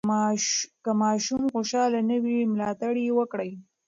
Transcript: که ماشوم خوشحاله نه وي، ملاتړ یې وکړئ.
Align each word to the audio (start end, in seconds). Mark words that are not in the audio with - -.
که 0.83 0.91
ماشوم 1.01 1.41
خوشحاله 1.53 1.99
نه 2.09 2.17
وي، 2.23 2.37
ملاتړ 2.53 2.93
یې 3.05 3.11
وکړئ. 3.19 3.51